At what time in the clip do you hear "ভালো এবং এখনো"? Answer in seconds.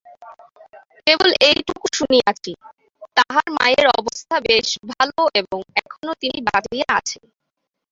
4.91-6.11